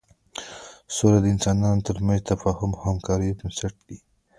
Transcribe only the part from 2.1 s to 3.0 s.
د تفاهم او